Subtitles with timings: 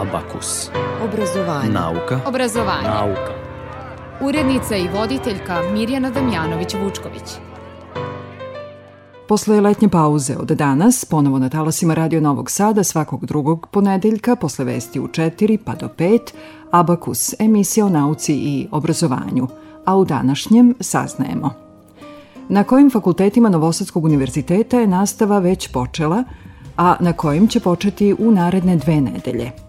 [0.00, 0.70] Abakus.
[1.04, 1.72] Obrazovanje.
[1.72, 2.20] Nauka.
[2.26, 2.88] Obrazovanje.
[2.88, 3.32] Nauka.
[4.20, 7.38] Urednica i voditeljka Mirjana Damjanović-Vučković.
[9.28, 14.64] Posle letnje pauze od danas, ponovo na talasima Radio Novog Sada svakog drugog ponedeljka, posle
[14.64, 16.18] vesti u 4 pa do 5,
[16.70, 19.48] Abakus, emisija o nauci i obrazovanju.
[19.84, 21.50] A u današnjem saznajemo.
[22.48, 26.24] Na kojim fakultetima Novosadskog univerziteta je nastava već počela,
[26.76, 29.50] a na kojim će početi u naredne dve nedelje–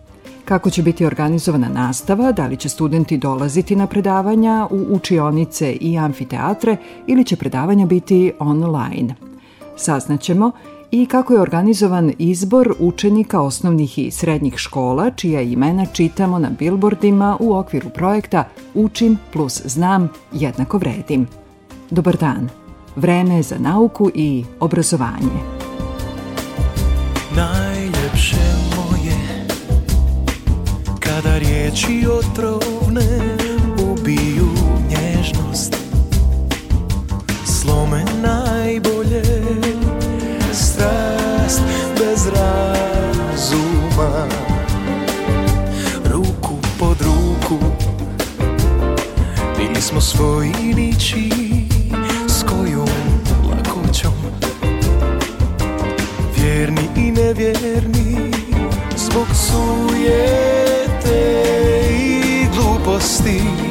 [0.46, 5.98] kako će biti organizovana nastava, da li će studenti dolaziti na predavanja u učionice i
[5.98, 6.78] amfiteatre
[7.08, 9.16] ili će predavanja biti online.
[9.78, 10.52] Saznaćemo
[10.92, 17.38] i kako je organizovan izbor učenika osnovnih i srednjih škola, čija imena čitamo na bilbordima
[17.40, 21.28] u okviru projekta Učim plus znam jednako vredim.
[21.90, 22.50] Dobar dan.
[22.96, 25.62] Vreme za nauku i obrazovanje.
[27.36, 27.71] Najljepše
[31.72, 33.02] riječi otrovne
[33.92, 34.50] ubiju
[34.90, 35.76] nježnost.
[37.46, 39.24] Slome najbolje
[40.54, 41.62] strast
[42.00, 44.28] bez razuma.
[46.06, 47.60] Ruku pod ruku
[49.58, 51.30] Bili smo svoji niči
[52.28, 52.90] s kojom
[53.50, 54.14] lakoćom.
[56.38, 58.32] Vjerni i nevjerni
[58.98, 60.71] zbog suje
[61.90, 63.71] i gluposti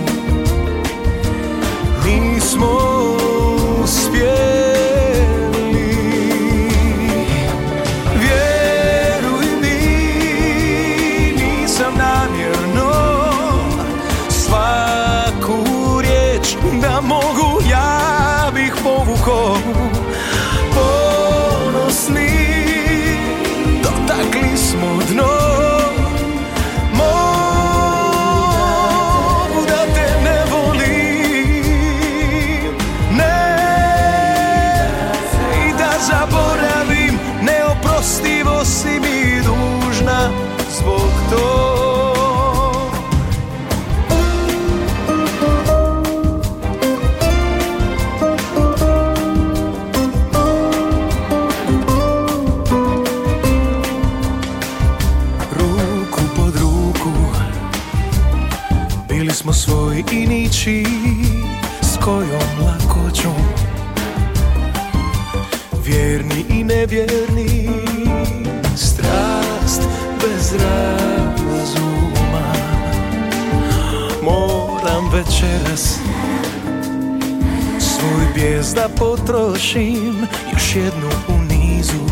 [78.40, 82.05] Bijes da potrošim Još jednu u nizu.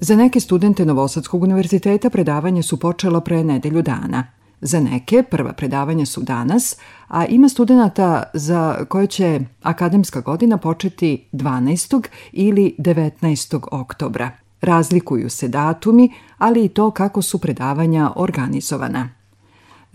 [0.06, 4.26] Za neke studente Novosadskog univerziteta predavanje su počela pre nedelju dana.
[4.60, 6.76] Za neke prva predavanja su danas,
[7.08, 12.08] a ima studenta za koje će akademska godina početi 12.
[12.32, 13.60] ili 19.
[13.70, 14.30] oktobra.
[14.60, 19.15] Razlikuju se datumi, ali i to kako su predavanja organizovana.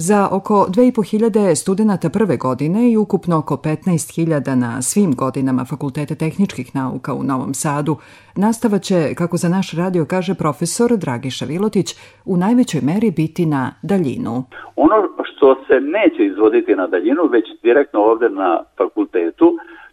[0.08, 6.76] Za oko 2500 studenta prve godine i ukupno oko 15.000 na svim godinama Fakulteta tehničkih
[6.76, 7.96] nauka u Novom Sadu,
[8.36, 11.88] nastava će, kako za naš radio kaže profesor Dragiša Vilotić,
[12.26, 14.44] u najvećoj meri biti na daljinu.
[14.76, 14.98] Ono
[15.30, 19.48] što se neće izvoditi na daljinu, već direktno ovde na fakultetu,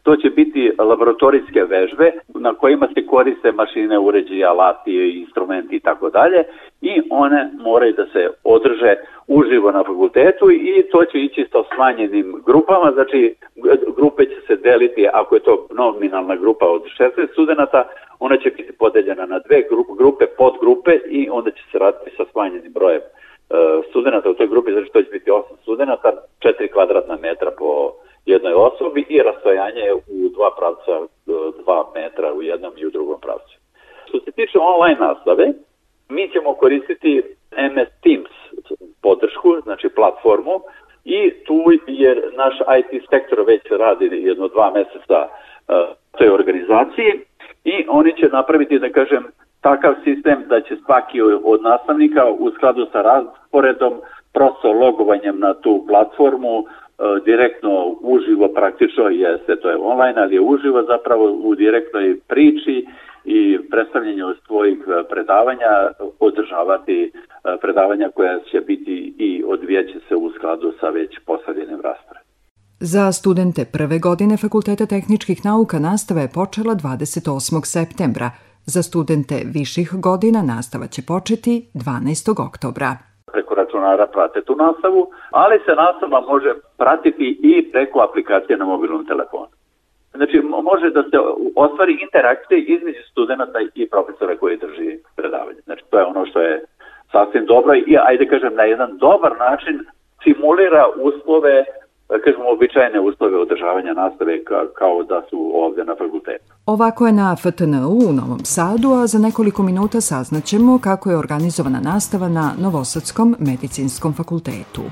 [0.09, 6.11] To će biti laboratorijske vežbe na kojima se koriste mašine, uređaje, alati, instrumenti i tako
[6.11, 6.45] dalje
[6.81, 8.95] i one moraju da se održe
[9.27, 13.35] uživo na fakultetu i to će ići sa smanjenim grupama, znači
[13.97, 17.89] grupe će se deliti, ako je to nominalna grupa od 16 studenta,
[18.19, 19.63] ona će biti podeljena na dve
[19.99, 23.05] grupe, podgrupe i onda će se raditi sa smanjenim brojem e,
[23.91, 27.93] studenta u toj grupi, znači to će biti 8 studenta, 4 kvadratna metra po
[28.27, 33.21] jednoj osobi i rastojanje u dva pravca, e, dva metra u jednom i u drugom
[33.21, 33.59] pravcu.
[34.09, 35.53] Što se tiče online nastave,
[36.09, 38.35] mi ćemo koristiti MS Teams
[39.03, 40.61] podršku, znači platformu,
[41.05, 45.75] i tu je naš IT sektor već radi jedno dva meseca uh,
[46.19, 47.13] toj organizaciji
[47.65, 49.25] i oni će napraviti, da kažem,
[49.61, 53.95] takav sistem da će svaki od nastavnika u skladu sa rasporedom
[54.33, 56.65] prosto logovanjem na tu platformu
[57.25, 62.87] direktno uživo praktično jeste, to je online, ali je uživo zapravo u direktnoj priči
[63.25, 65.73] i predstavljanju svojih e, predavanja
[66.19, 67.11] održavati e,
[67.61, 72.29] predavanja koja će biti i odvijaće se u skladu sa već postavljenim rasporedom.
[72.81, 77.65] Za studente prve godine Fakulteta tehničkih nauka nastava je počela 28.
[77.65, 78.31] septembra.
[78.67, 82.47] Za studente viših godina nastava će početi 12.
[82.49, 82.97] oktobra
[83.33, 89.07] preko računara prate tu nastavu, ali se nastava može pratiti i preko aplikacije na mobilnom
[89.07, 89.49] telefonu.
[90.15, 91.19] Znači, može da se
[91.57, 95.61] ostvari interakcija između studenta i profesora koji drži predavanje.
[95.65, 96.65] Znači, to je ono što je
[97.13, 99.81] sasvim dobro i, ajde kažem, na jedan dobar način
[100.23, 101.65] simulira uslove
[102.09, 104.45] Da kažemo, običajne uslove održavanja nastave
[104.81, 106.45] kao da su ovde na fakultetu.
[106.67, 111.81] Ovako je na FTNU u Novom Sadu, a za nekoliko minuta saznaćemo kako je organizovana
[111.81, 114.83] nastava na Novosadskom medicinskom fakultetu.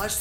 [0.00, 0.12] Baš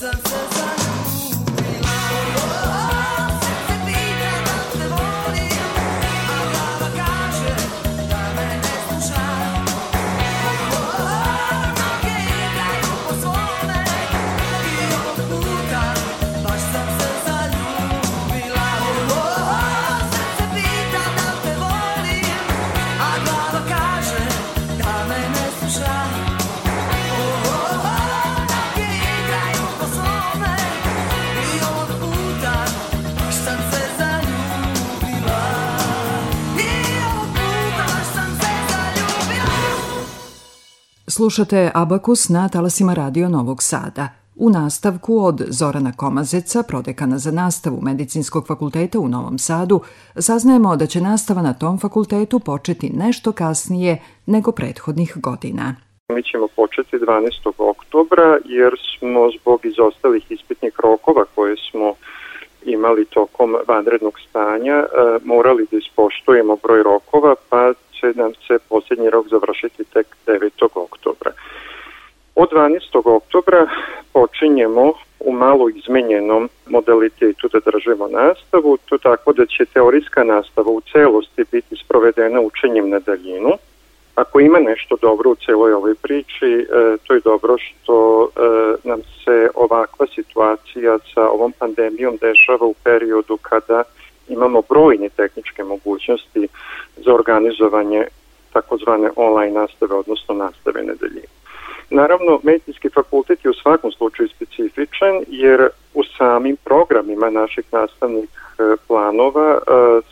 [41.20, 44.08] Slušate Abakus na talasima Radio Novog Sada.
[44.36, 49.82] U nastavku od Zorana Komazeca, prodekana za nastavu Medicinskog fakulteta u Novom Sadu,
[50.16, 55.76] saznajemo da će nastava na tom fakultetu početi nešto kasnije nego prethodnih godina.
[56.10, 57.52] Mi ćemo početi 12.
[57.58, 61.94] oktobra jer smo zbog izostalih ispitnih rokova koje smo
[62.66, 64.88] imali tokom vanrednog stanja e,
[65.24, 70.68] morali da ispoštujemo broj rokova pa će nam se posljednji rok završiti tek 9.
[70.76, 71.32] oktobra.
[72.36, 73.16] Od 12.
[73.16, 73.68] oktobra
[74.14, 80.82] počinjemo u malo izmenjenom modalitetu da držimo nastavu, to tako da će teorijska nastava u
[80.82, 83.52] celosti biti sprovedena učenjem na daljinu.
[84.16, 88.40] Ako ima nešto dobro u celoj ovoj priči, e, to je dobro što e,
[88.84, 93.84] nam se ovakva situacija sa ovom pandemijom dešava u periodu kada
[94.30, 96.48] imamo brojne tehničke mogućnosti
[97.06, 98.06] za organizovanje
[98.54, 101.40] takozvane online nastave, odnosno nastave na daljinu.
[101.90, 108.76] Naravno, medicinski fakultet je u svakom slučaju specifičan jer u samim programima naših nastavnih e,
[108.88, 109.62] planova e,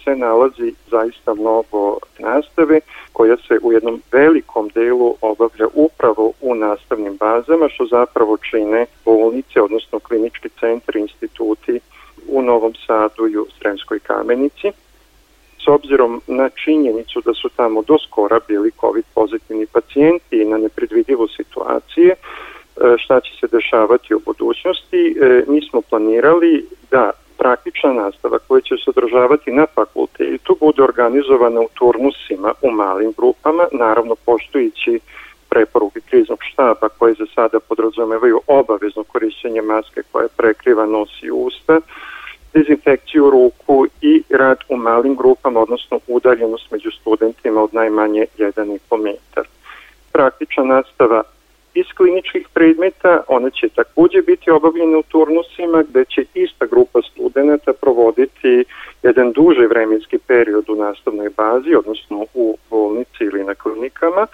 [0.04, 2.80] se nalazi zaista mnogo nastave
[3.14, 9.62] koja se u jednom velikom delu obavlja upravo u nastavnim bazama što zapravo čine bolnice,
[9.62, 11.80] odnosno klinički centri, instituti
[12.28, 14.72] u Novom Sadu i u Sremskoj kamenici.
[15.68, 20.58] S obzirom na činjenicu da su tamo do skora bili COVID pozitivni pacijenti i na
[20.58, 22.16] nepredvidivu situacije,
[22.98, 28.76] šta će se dešavati u budućnosti, e, mi smo planirali da praktična nastava koja će
[28.78, 35.00] se održavati na fakultetu bude organizovana u turnusima u malim grupama, naravno poštujući
[35.50, 41.80] preporuke kriznog štaba koje za sada podrazumevaju obavezno korišćenje maske koja prekriva nos i usta,
[42.58, 49.48] dezinfekciju ruku i rad u malim grupama, odnosno udaljenost među studentima od najmanje 1,5 metar.
[50.12, 51.24] Praktična nastava
[51.74, 57.74] iz kliničkih predmeta, one će takođe biti obavljene u turnusima gde će ista grupa studenta
[57.74, 58.64] provoditi
[59.04, 64.28] jedan duži vremenski period u nastavnoj bazi, odnosno u bolnici ili na klinikama,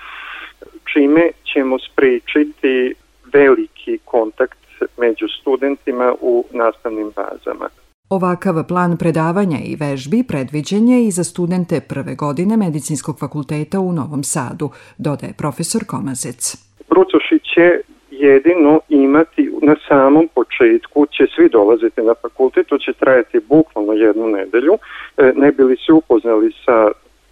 [0.93, 2.95] čime ćemo sprečiti
[3.33, 4.59] veliki kontakt
[4.97, 7.69] među studentima u nastavnim bazama.
[8.09, 13.91] Ovakav plan predavanja i vežbi predviđen je i za studente prve godine Medicinskog fakulteta u
[13.91, 16.57] Novom Sadu, dodaje profesor Komazec.
[16.89, 17.81] Brucoši će
[18.11, 24.27] jedino imati na samom početku, će svi dolaziti na fakultet, to će trajati bukvalno jednu
[24.27, 24.73] nedelju,
[25.17, 26.87] e, ne bili se upoznali sa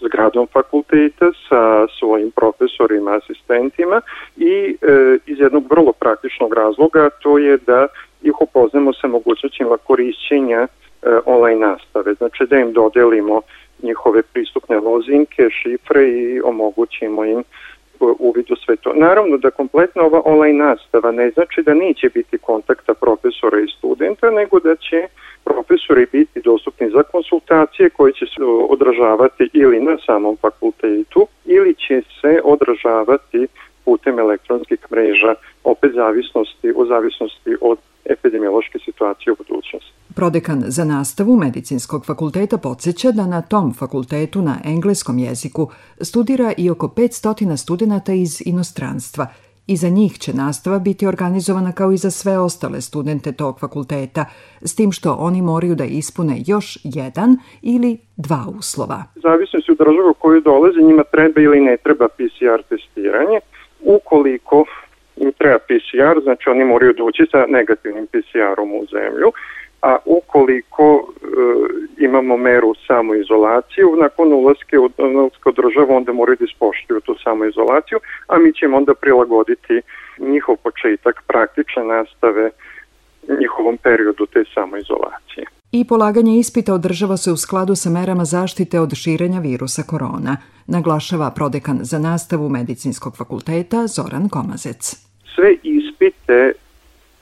[0.05, 4.01] zgradom fakulteta sa svojim profesorima, asistentima
[4.37, 7.87] i e, iz jednog vrlo praktičnog razloga to je da
[8.23, 10.67] ih upoznamo sa mogućnostima korišćenja e,
[11.25, 13.41] online nastave, znači da im dodelimo
[13.83, 17.43] njihove pristupne lozinke, šifre i omogućimo im
[18.19, 18.93] uvid u sve to.
[18.93, 24.31] Naravno da kompletna ova online nastava ne znači da neće biti kontakta profesora i studenta,
[24.31, 25.07] nego da će
[25.43, 32.01] profesori biti dostupni za konsultacije koje će se odražavati ili na samom fakultetu ili će
[32.21, 33.47] se odražavati
[33.85, 39.91] putem elektronskih mreža, opet zavisnosti, u zavisnosti od epidemiološke situacije u budućnosti.
[40.15, 45.70] Prodekan za nastavu Medicinskog fakulteta podsjeća da na tom fakultetu na engleskom jeziku
[46.01, 49.27] studira i oko 500 studenta iz inostranstva
[49.67, 54.25] i za njih će nastava biti organizovana kao i za sve ostale studente tog fakulteta,
[54.62, 59.03] s tim što oni moraju da ispune još jedan ili dva uslova.
[59.15, 63.39] Zavisnosti u državu koju dolaze, njima treba ili ne treba PCR testiranje.
[63.84, 64.65] Ukoliko
[65.21, 69.31] im treba PCR, znači oni moraju doći sa negativnim PCR-om u zemlju,
[69.81, 71.25] a ukoliko e,
[71.97, 74.85] imamo meru samoizolaciju, nakon ulaske u,
[75.45, 79.81] u državu onda moraju da ispoštuju tu samoizolaciju, a mi ćemo onda prilagoditi
[80.19, 82.49] njihov početak praktične nastave
[83.39, 85.45] njihovom periodu te samoizolacije.
[85.71, 90.37] I polaganje ispita održava se u skladu sa merama zaštite od širenja virusa korona,
[90.67, 95.11] naglašava prodekan za nastavu Medicinskog fakulteta Zoran Komazec.
[95.35, 96.53] Sve ispite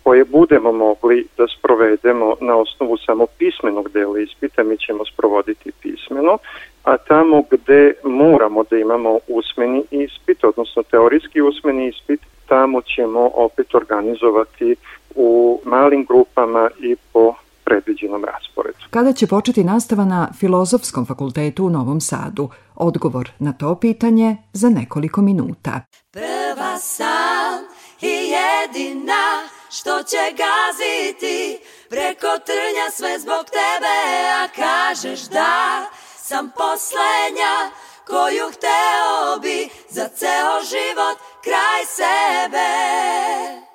[0.03, 6.37] koje budemo mogli da sprovedemo na osnovu samo pismenog dela ispita, mi ćemo sprovoditi pismeno,
[6.83, 13.75] a tamo gde moramo da imamo usmeni ispit, odnosno teorijski usmeni ispit, tamo ćemo opet
[13.75, 14.75] organizovati
[15.15, 18.77] u malim grupama i po predviđenom rasporedu.
[18.89, 22.49] Kada će početi nastava na Filozofskom fakultetu u Novom Sadu?
[22.75, 25.81] Odgovor na to pitanje za nekoliko minuta.
[26.13, 27.68] Prva sam
[28.01, 35.85] i jedina što će gaziti preko trnja sve zbog tebe, a kažeš da
[36.17, 37.71] sam poslednja
[38.07, 43.68] koju hteo bi za ceo život kraj sebe.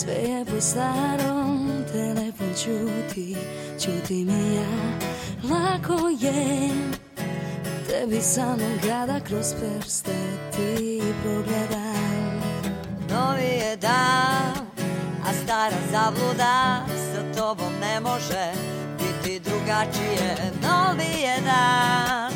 [0.00, 3.36] Sve je po starom, telefon čuti,
[3.84, 4.72] čuti mi ja,
[5.50, 6.70] lako je
[7.88, 10.16] tebi samo kada kroz prste
[10.56, 12.40] ti progledam.
[13.10, 14.66] Novi je dan,
[15.26, 18.52] a stara zabluda sa tobom ne može
[18.98, 20.36] biti drugačije.
[20.62, 22.32] Novi je dan,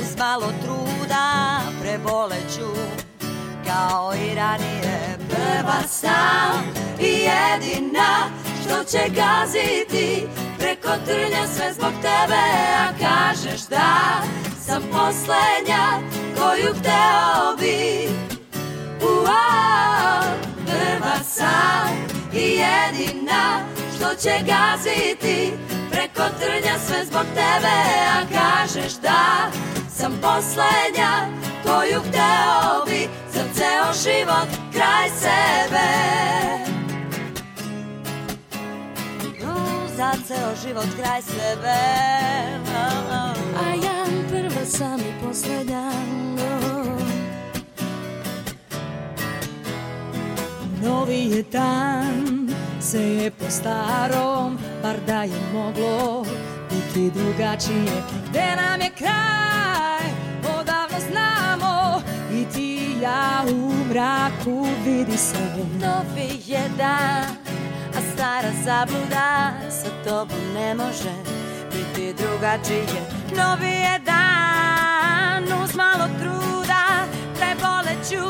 [0.00, 2.70] uz malo truda preboleću
[3.66, 8.30] kao i ranije Prva sam i jedina
[8.62, 10.26] što će gaziti
[10.58, 12.42] Preko trnja sve zbog tebe
[12.78, 14.22] A kažeš da
[14.60, 16.00] sam poslednja
[16.36, 18.08] koju hteo bi.
[19.02, 20.22] Uau,
[20.66, 21.88] prva sam
[22.34, 23.60] i jedina
[23.96, 25.52] što će gaziti
[25.90, 27.76] Preko trnja sve zbog tebe
[28.12, 29.50] A kažeš da
[29.96, 31.28] sam poslednja
[31.62, 36.77] koju hteo bi za ceo život kraj sebe
[39.98, 41.78] za ceo život kraj sebe
[43.58, 45.90] A ja prva sam i poslednja
[50.82, 52.48] Novi je dan,
[52.80, 56.24] se je po starom, bar da je moglo
[56.70, 58.02] biti drugačije.
[58.30, 60.06] Gde nam je kraj,
[60.60, 65.38] odavno znamo, i ti i ja u mraku vidi se.
[65.80, 67.57] Novi je dan,
[68.18, 71.14] stara zabluda sa tobom ne može
[71.72, 73.02] biti drugačije.
[73.36, 76.84] Novi je dan, uz malo truda,
[77.38, 78.28] preboleću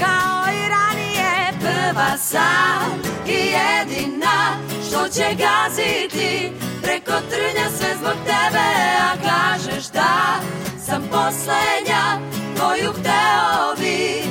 [0.00, 1.52] kao i ranije.
[1.60, 4.56] Prva sam i jedina
[4.88, 6.52] što će gaziti
[6.82, 8.68] preko trnja sve zbog tebe,
[9.00, 10.40] a kažeš da
[10.86, 12.04] sam poslednja
[12.60, 14.22] koju hteo bi.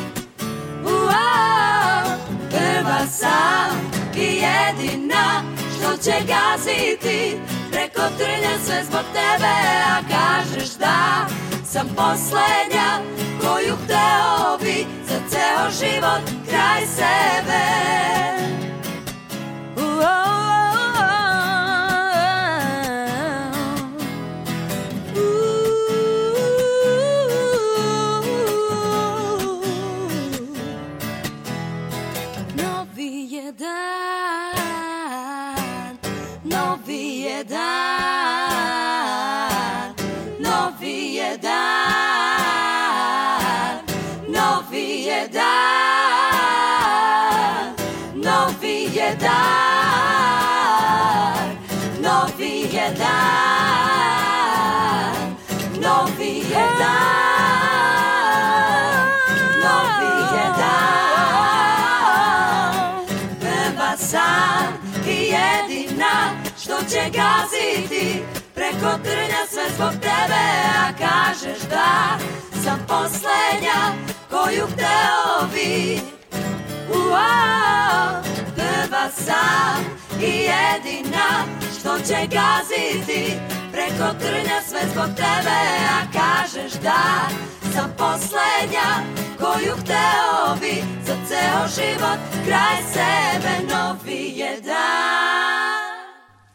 [0.85, 2.17] Uau,
[2.49, 5.43] prva sam i jedina
[5.75, 7.37] što će gaziti
[7.71, 9.55] preko trnja sve zbog tebe,
[9.87, 11.27] a kažeš da
[11.65, 12.99] sam poslednja
[13.41, 17.91] koju hteo bi za ceo život kraj sebe.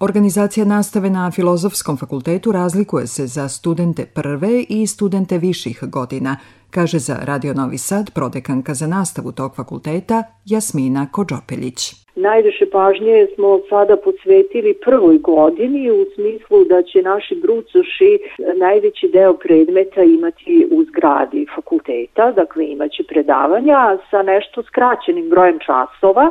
[0.09, 6.37] Organizacija nastave na Filozofskom fakultetu razlikuje se za studente prve i studente viših godina,
[6.71, 10.19] kaže za Radio Novi Sad prodekanka za nastavu tog fakulteta
[10.53, 11.81] Jasmina Kođopeljić.
[12.17, 18.13] Najviše pažnje smo sada posvetili prvoj godini u smislu da će naši brucoši
[18.57, 26.27] najveći deo predmeta imati u zgradi fakulteta, dakle imaće predavanja sa nešto skraćenim brojem časova,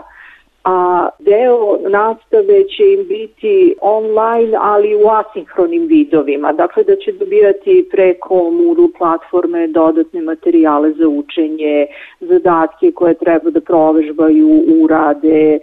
[0.66, 7.88] a deo nastave će im biti online, ali u asinhronim vidovima, dakle da će dobijati
[7.92, 11.88] preko Moodle platforme dodatne materijale za učenje,
[12.20, 15.60] zadatke koje treba da provežbaju, urade,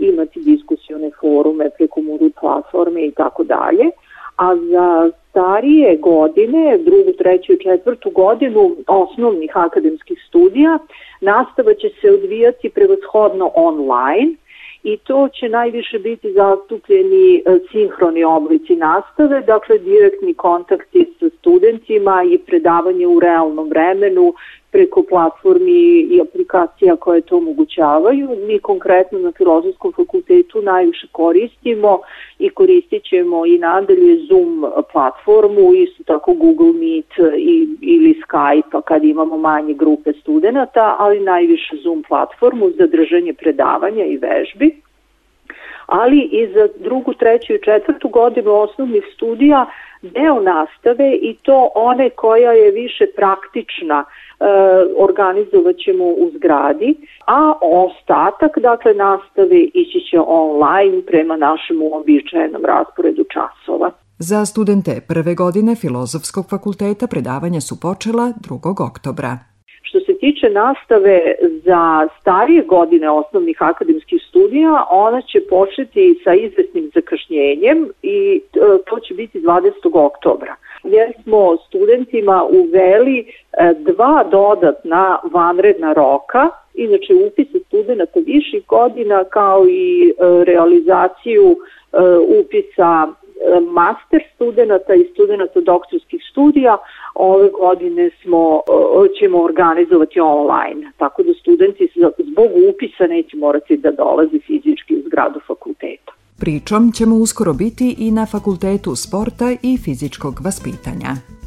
[0.00, 3.90] imati diskusione forume preko Moodle platforme i tako dalje
[4.38, 10.78] a za starije godine, drugu, treću i četvrtu godinu osnovnih akademskih studija,
[11.20, 14.32] nastava će se odvijati prevashodno online
[14.82, 22.22] i to će najviše biti zastupljeni e, sinhroni oblici nastave, dakle direktni kontakti sa studentima
[22.30, 24.34] i predavanje u realnom vremenu
[24.70, 28.28] preko platformi i aplikacija koje to omogućavaju.
[28.46, 31.98] Mi konkretno na Filozofskom fakultetu najviše koristimo
[32.38, 39.04] i koristit ćemo i nadalje Zoom platformu, isto tako Google Meet i, ili Skype kad
[39.04, 44.80] imamo manje grupe studenta, ali najviše Zoom platformu za držanje predavanja i vežbi
[45.88, 49.66] ali i za drugu, treću i četvrtu godinu osnovnih studija
[50.02, 54.44] deo nastave i to one koja je više praktična e,
[54.98, 56.94] organizovat ćemo u zgradi,
[57.26, 63.90] a ostatak dakle nastave ići će online prema našem uobičajenom rasporedu časova.
[64.18, 68.90] Za studente prve godine Filozofskog fakulteta predavanja su počela 2.
[68.90, 69.57] oktobra.
[69.82, 76.90] Što se tiče nastave za starije godine osnovnih akademskih studija, ona će početi sa izvesnim
[76.94, 78.58] zakašnjenjem i e,
[78.90, 79.70] to će biti 20.
[79.92, 80.54] oktobra.
[80.84, 83.26] Jer smo studentima uveli e,
[83.78, 90.14] dva dodatna vanredna roka, inače upisa studenta viših godina kao i e,
[90.44, 91.56] realizaciju
[92.40, 93.08] upisa
[93.70, 96.78] master studenta i studenta doktorskih studija
[97.14, 98.60] ove godine smo,
[99.18, 105.40] ćemo organizovati online, tako da studenti zbog upisa neće morati da dolaze fizički u zgradu
[105.46, 106.12] fakulteta.
[106.40, 111.37] Pričom ćemo uskoro biti i na Fakultetu sporta i fizičkog vaspitanja.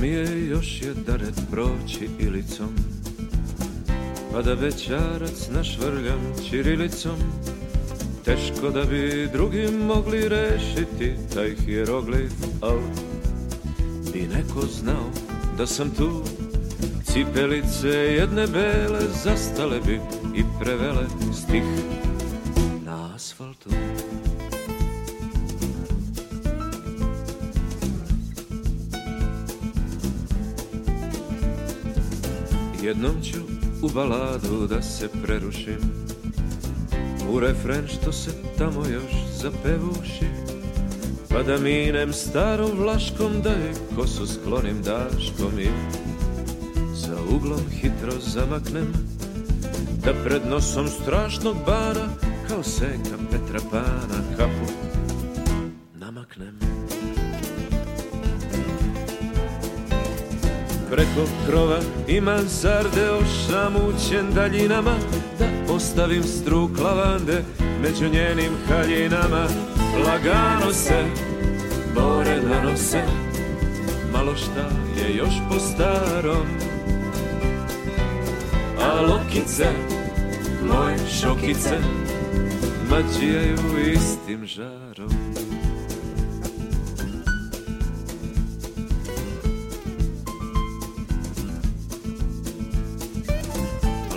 [0.00, 2.68] Mi je još daret proći ilicom
[4.32, 7.16] Pa da bećarac našvrljam čirilicom
[8.24, 12.78] Teško da bi drugi mogli rešiti taj hieroglif Al
[14.12, 15.10] bi neko znao
[15.58, 16.22] da sam tu.
[17.04, 20.00] Cipelice jedne bele zastale bi
[20.34, 21.62] i prevele stih
[22.84, 23.70] na asfaltu
[32.86, 33.38] Jednom ću
[33.82, 35.78] u baladu da se prerušim
[37.32, 40.26] U refren što se tamo još zapevuši.
[41.28, 45.68] Pa da minem starom vlaškom da je kosu sklonim daškom I
[46.94, 48.92] za uglom hitro zamaknem
[50.04, 52.08] Da pred nosom strašnog bana
[52.48, 54.72] Kao senka Petra Pana kapu
[55.94, 56.58] namaknem
[60.96, 61.78] Preko krova.
[62.08, 64.94] I mansarde ošamućen daljinama
[65.38, 67.44] Da ostavim struk lavande
[67.82, 69.46] među njenim haljinama.
[70.06, 71.04] Lagano se
[71.94, 73.02] bore nanose
[74.12, 76.46] Malo šta je još po starom.
[78.80, 79.66] A lokice,
[80.68, 81.78] moje šokice
[82.90, 83.58] Mađijaju
[83.94, 84.85] istim žarom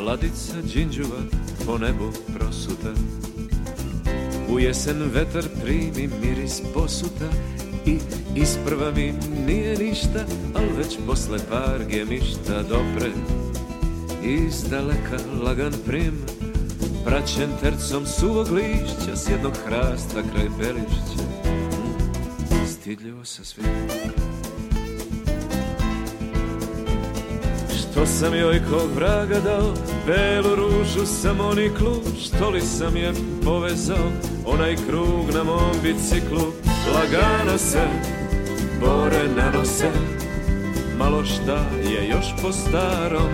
[0.09, 1.19] Ladica džinđuva
[1.65, 2.93] po nebu prosuta.
[4.49, 7.29] U jesen vetar primi miris posuta
[7.85, 7.97] I
[8.35, 9.13] isprva mi
[9.47, 13.11] nije ništa Al već posle par gemišta dopre.
[14.23, 16.25] Iz daleka lagan prim
[17.05, 21.23] Praćen tercom suvog lišća S jednog hrasta kraj pelišća
[22.67, 23.65] Stidljivo sa svim
[27.99, 29.73] Što sam joj kog vraga dao
[30.05, 34.11] Belu ružu sam oniklu Što li sam je povezao?
[34.45, 36.51] Onaj krug na mom biciklu
[36.93, 37.87] Lagano se
[38.79, 39.91] Bore nanose
[40.97, 43.29] Malo šta je još po starom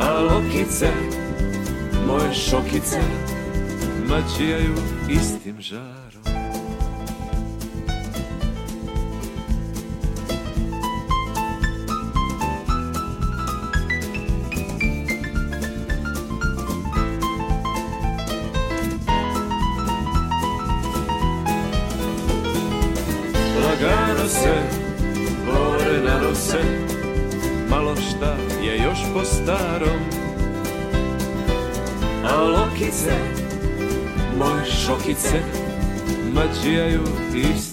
[0.00, 0.88] A lokice
[2.06, 3.00] Moje šokice
[4.08, 4.74] Mađijaju
[5.08, 5.97] istim žarom
[24.28, 24.54] se
[25.46, 26.62] bore nanose
[27.70, 30.00] Malo šta je još po starom.
[32.24, 33.12] A lokice,
[34.38, 35.40] moje šokice
[36.32, 37.02] Mađijaju
[37.34, 37.67] istim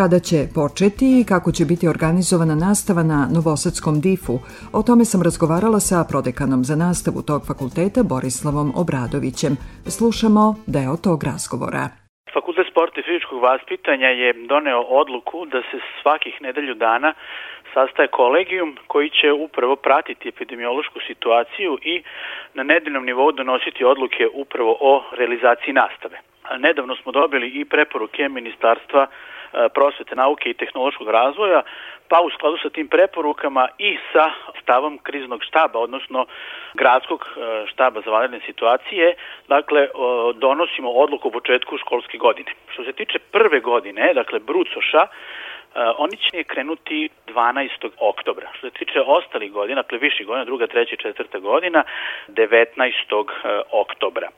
[0.00, 4.36] Kada će početi i kako će biti organizovana nastava na Novosadskom DIF-u,
[4.78, 9.52] o tome sam razgovarala sa prodekanom za nastavu tog fakulteta Borislavom Obradovićem.
[9.96, 10.42] Slušamo
[10.76, 11.84] deo tog razgovora.
[12.36, 17.10] Fakultet sporta i fizičkog vaspitanja je doneo odluku da se svakih nedelju dana
[17.74, 21.94] sastaje kolegijum koji će upravo pratiti epidemiološku situaciju i
[22.58, 26.16] na nedeljnom nivou donositi odluke upravo o realizaciji nastave.
[26.66, 29.06] Nedavno smo dobili i preporuke Ministarstva
[29.74, 31.62] prosvete, nauke i tehnološkog razvoja,
[32.08, 34.30] pa u skladu sa tim preporukama i sa
[34.62, 36.26] stavom kriznog štaba, odnosno
[36.74, 39.14] gradskog e, štaba za vanredne situacije,
[39.48, 39.88] dakle,
[40.34, 42.52] donosimo odluku u početku školske godine.
[42.72, 45.06] Što se tiče prve godine, dakle, Brucoša,
[45.98, 47.68] oni će krenuti 12.
[47.98, 48.48] oktobra.
[48.58, 51.84] Što se tiče ostalih godina, dakle viših godina, druga, treća četvrta godina,
[52.28, 53.24] 19.
[53.70, 54.28] oktobra.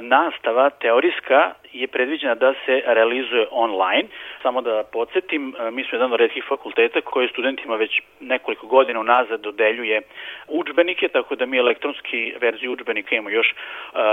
[0.00, 4.08] Nastava teorijska je predviđena da se realizuje online.
[4.42, 9.40] Samo da podsjetim, mi smo jedan od redkih fakulteta koji studentima već nekoliko godina unazad
[9.40, 10.00] dodeljuje
[10.48, 13.54] učbenike, tako da mi elektronski verziju učbenika imamo još,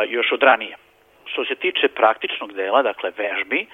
[0.07, 0.75] još od ranije.
[1.31, 3.65] Što se tiče praktičnog dela, dakle vežbi,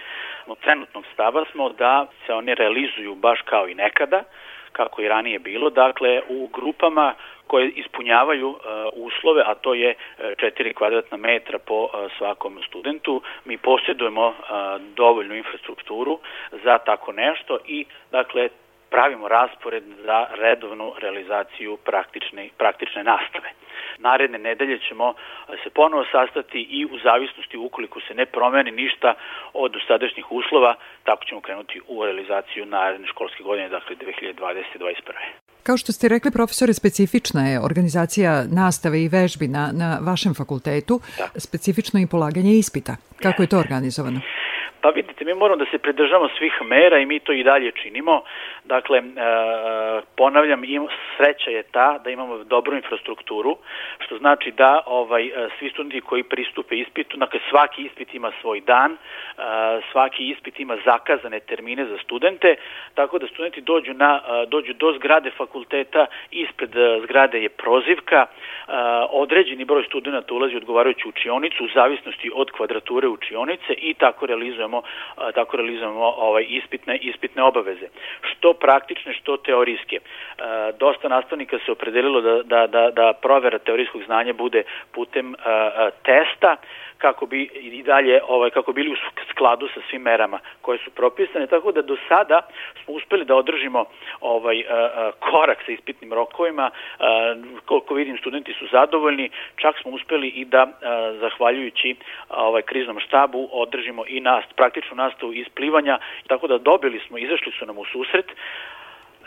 [0.47, 4.23] od trenutnog stava smo da se one realizuju baš kao i nekada,
[4.71, 7.13] kako i ranije bilo, dakle u grupama
[7.47, 8.57] koje ispunjavaju uh,
[8.93, 13.21] uslove, a to je 4 kvadratna metra po uh, svakom studentu.
[13.45, 14.35] Mi posjedujemo uh,
[14.95, 16.19] dovoljnu infrastrukturu
[16.63, 18.49] za tako nešto i dakle
[18.89, 23.49] pravimo raspored za redovnu realizaciju praktične, praktične nastave.
[23.97, 25.13] Naredne nedelje ćemo
[25.63, 29.13] se ponovo sastati i u zavisnosti ukoliko se ne promeni ništa
[29.53, 35.47] od sadašnjih uslova, tako ćemo krenuti u realizaciju naredne školske godine, dakle 2020-2021.
[35.63, 40.99] Kao što ste rekli, profesore, specifična je organizacija nastave i vežbi na, na vašem fakultetu,
[41.17, 41.39] da.
[41.39, 42.95] specifično i polaganje ispita.
[43.21, 44.19] Kako je to organizovano?
[44.87, 48.21] Pa vidite, mi moramo da se pridržamo svih mera i mi to i dalje činimo.
[48.63, 49.03] Dakle, e,
[50.15, 50.61] ponavljam,
[51.17, 53.57] sreća je ta da imamo dobru infrastrukturu,
[53.99, 58.61] što znači da ovaj e, svi studenti koji pristupe ispitu, dakle svaki ispit ima svoj
[58.61, 58.97] dan, e,
[59.91, 62.55] svaki ispit ima zakazane termine za studente,
[62.93, 66.71] tako da studenti dođu na dođu do zgrade fakulteta, ispred
[67.03, 68.25] zgrade je prozivka,
[69.09, 74.76] određeni broj studenta ulazi u odgovarajuću učionicu u zavisnosti od kvadrature učionice i tako realizujemo
[75.35, 77.87] tako realizujemo ovaj ispitne ispitne obaveze.
[78.21, 79.99] Što praktične, što teorijske.
[80.79, 85.35] Dosta nastavnika se opredelilo da, da, da, da provera teorijskog znanja bude putem
[86.03, 86.55] testa,
[86.97, 88.95] kako bi i dalje ovaj kako bili u
[89.31, 91.47] skladu sa svim merama koje su propisane.
[91.47, 92.41] Tako da do sada
[92.83, 93.85] smo uspeli da održimo
[94.21, 94.63] ovaj
[95.19, 96.71] korak sa ispitnim rokovima.
[97.65, 99.29] Koliko vidim studenti su zadovoljni.
[99.55, 100.67] Čak smo uspeli i da
[101.19, 101.95] zahvaljujući
[102.29, 105.99] ovaj kriznom štabu održimo i nast praktičnu nastavu isplivanja.
[106.27, 108.31] Tako da dobili smo izašli su nam u susret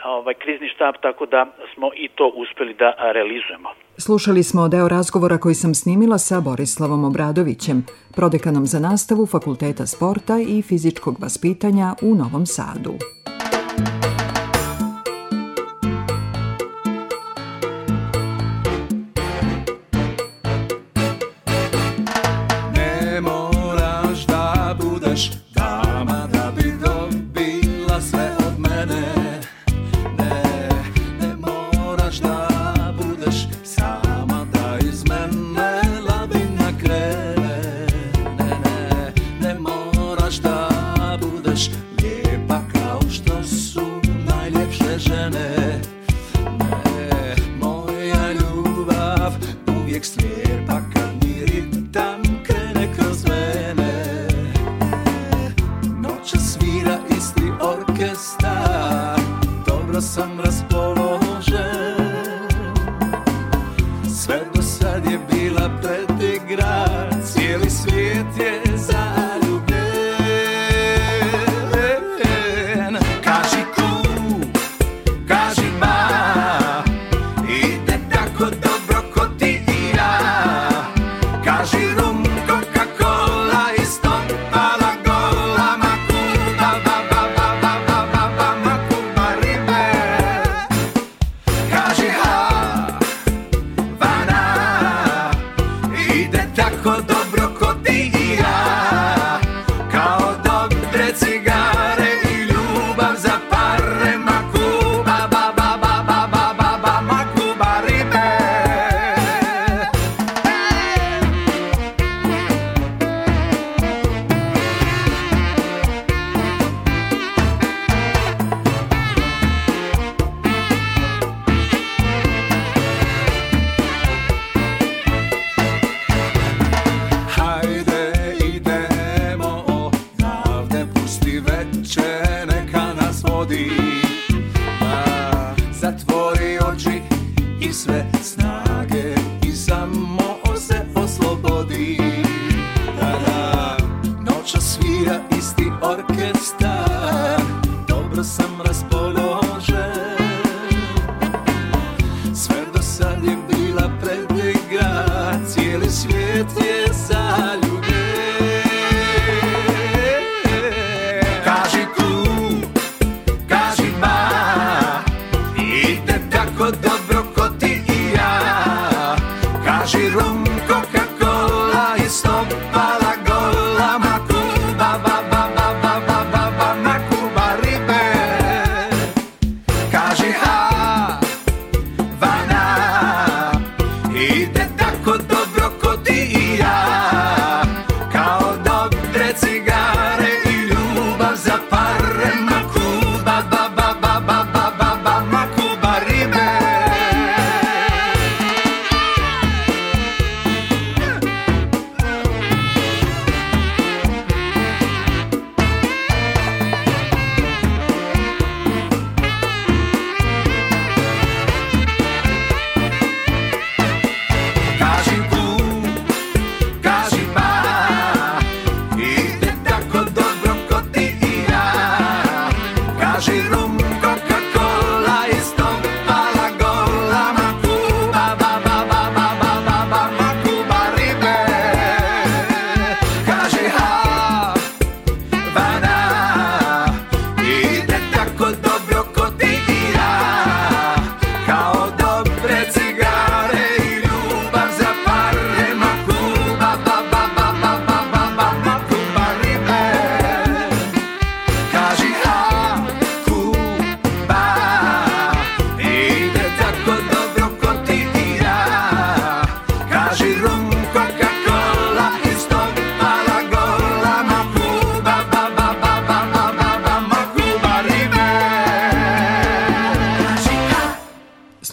[0.05, 3.69] ovaj krizni štab tako da smo i to uspeli da realizujemo.
[3.97, 7.85] Slušali smo deo razgovora koji sam snimila sa Borislavom Obradovićem,
[8.15, 12.93] prodekanom za nastavu Fakulteta sporta i fizičkog vaspitanja u Novom Sadu.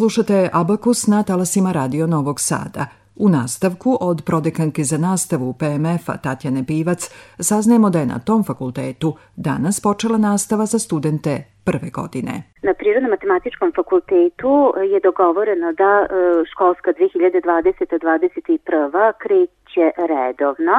[0.08, 2.86] Slušate Abakus na talasima Radio Novog Sada.
[3.24, 7.00] U nastavku od prodekanke za nastavu PMF-a Tatjane Pivac
[7.48, 11.32] saznajemo da je na tom fakultetu danas počela nastava za studente
[11.68, 12.34] prve godine.
[12.68, 14.54] Na Prirodno-matematičkom fakultetu
[14.92, 16.04] je dogovoreno da e,
[16.50, 20.76] školska 2020-2021 kreće redovno,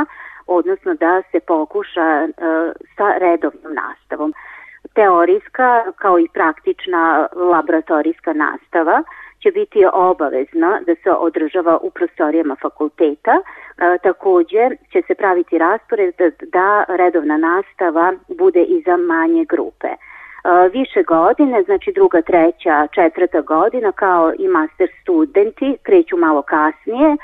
[0.47, 2.25] odnosno da se pokuša e,
[2.95, 4.31] sa redovnom nastavom
[4.95, 5.69] teorijska
[6.01, 9.03] kao i praktična laboratorijska nastava
[9.41, 13.35] će biti obavezna da se održava u prostorijama fakulteta.
[13.37, 19.87] E, takođe će se praviti raspored da redovna nastava bude i za manje grupe.
[19.87, 19.97] E,
[20.73, 27.17] više godine, znači druga, treća, četvrta godina kao i master studenti kreću malo kasnije,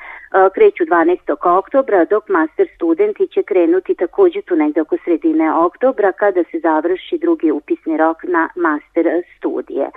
[0.53, 1.57] kreću 12.
[1.59, 7.17] oktobra, dok master studenti će krenuti takođe tu negde oko sredine oktobra kada se završi
[7.17, 9.05] drugi upisni rok na master
[9.37, 9.89] studije.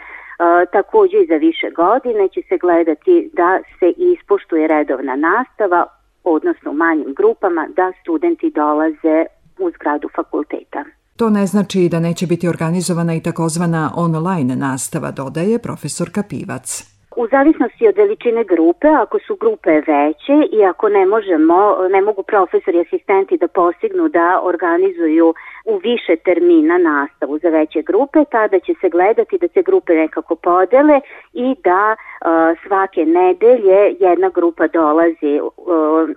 [0.73, 5.87] Takođe i za više godine će se gledati da se ispoštuje redovna nastava,
[6.25, 9.19] odnosno u manjim grupama, da studenti dolaze
[9.59, 10.85] u zgradu fakulteta.
[11.17, 16.99] To ne znači da neće biti organizovana i takozvana online nastava, dodaje profesor Kapivac.
[17.23, 21.57] U zavisnosti od veličine grupe, ako su grupe veće i ako ne možemo,
[21.91, 25.35] ne mogu profesori i asistenti da postignu da organizuju
[25.69, 30.35] u više termina nastavu za veće grupe, tada će se gledati da se grupe nekako
[30.35, 31.01] podele
[31.33, 35.53] i da uh, svake nedelje jedna grupa dolazi uh,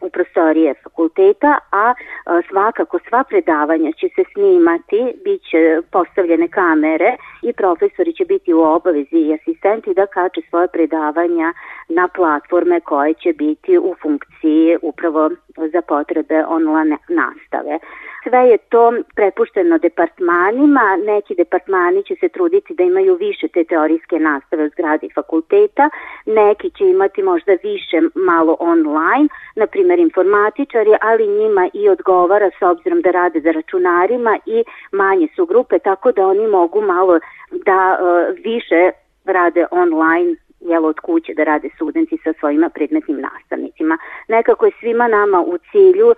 [0.02, 7.16] u prostorije fakulteta, a uh, svakako sva predavanja će se snimati, bit će postavljene kamere
[7.42, 11.54] i profesori će biti u obavezi i asistenti da kače svoje predavanja
[11.90, 15.30] na platforme koje će biti u funkciji upravo
[15.74, 17.80] za potrebe online nastave.
[18.24, 24.20] Sve je to prepušteno departmanima, neki departmani će se truditi da imaju više te teorijske
[24.20, 25.90] nastave u zgradi fakulteta,
[26.26, 32.62] neki će imati možda više malo online, na primer informatičari, ali njima i odgovara s
[32.62, 37.20] obzirom da rade za računarima i manje su grupe, tako da oni mogu malo
[37.52, 38.92] da uh, više
[39.26, 43.98] rade online jel, od kuće da rade studenti sa svojima predmetnim nastavnicima.
[44.28, 46.14] Nekako je svima nama u cilju,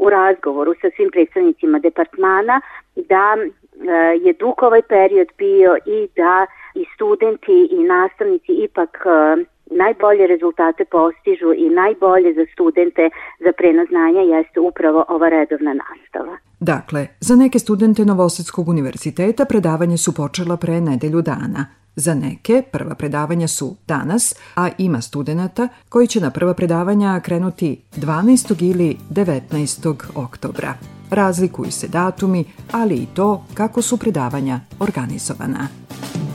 [0.00, 2.60] u razgovoru sa svim predstavnicima departmana,
[2.96, 3.42] da e,
[4.24, 10.84] je dug ovaj period bio i da i studenti i nastavnici ipak e, najbolje rezultate
[10.84, 16.36] postižu i najbolje za studente za prenos znanja jeste upravo ova redovna nastava.
[16.60, 21.66] Dakle, za neke studente Novosadskog univerziteta predavanje su počela pre nedelju dana–
[21.98, 27.80] Za neke prva predavanja su danas, a ima studenta koji će na prva predavanja krenuti
[27.96, 28.70] 12.
[28.70, 29.94] ili 19.
[30.14, 30.74] oktobra.
[31.10, 35.68] Razlikuju se datumi, ali i to kako su predavanja organizovana.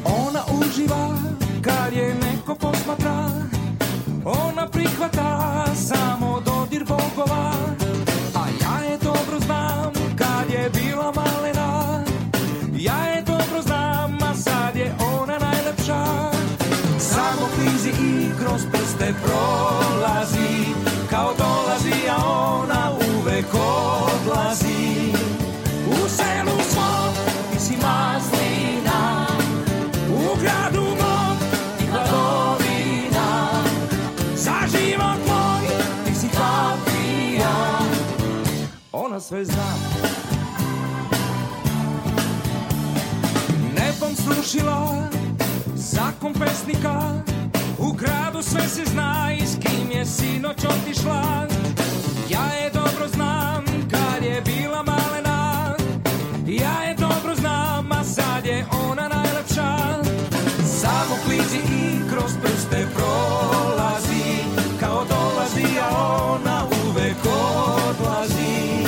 [0.05, 1.17] Ona uživa
[1.61, 3.42] kad je neko posmatra,
[19.03, 20.73] prste prolazi,
[21.09, 25.13] kao dolazi, a ona uvek odlazi.
[25.87, 27.13] U selu svom
[27.51, 29.27] ti si maslina,
[30.09, 31.37] u gradu mom
[31.77, 33.49] ti hladovina,
[34.35, 35.67] za život moj
[36.05, 37.79] ti si papija,
[38.91, 39.73] ona sve zna.
[43.75, 45.07] Nebom slušila
[45.75, 47.32] zakon pesnika
[47.83, 51.47] U gradu sve se zna i s kim je sinoć otišla.
[52.29, 55.75] Ja je dobro znam kad je bila malena.
[56.47, 59.77] Ja je dobro znam, a sad je ona najlepša.
[60.81, 64.23] Samo klizi i kroz prste prolazi.
[64.79, 68.85] Kao dolazi, a ona uvek odlazi.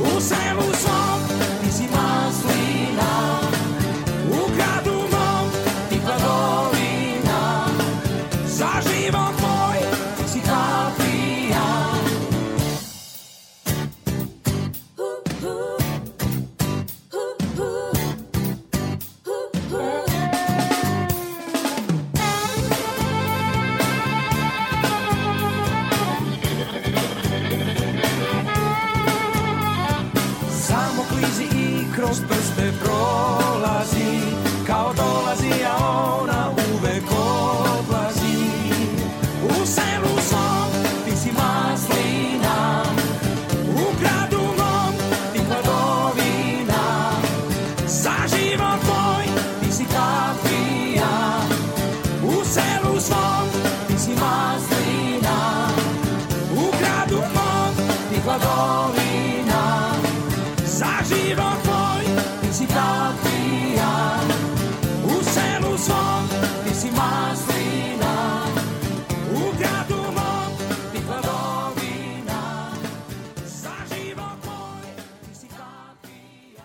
[0.00, 1.33] U selu svom
[62.54, 64.20] si kapija
[65.04, 66.28] U selu svom
[66.64, 68.42] ti si maslina
[69.32, 70.52] U gradu mom
[70.92, 72.70] ti hladovina
[73.46, 74.86] Za život tvoj
[75.26, 76.64] ti si kapija